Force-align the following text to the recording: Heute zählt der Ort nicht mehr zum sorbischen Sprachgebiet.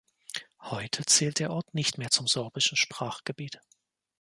Heute 0.61 1.05
zählt 1.05 1.37
der 1.37 1.51
Ort 1.51 1.75
nicht 1.75 1.99
mehr 1.99 2.09
zum 2.09 2.25
sorbischen 2.25 2.75
Sprachgebiet. 2.75 3.61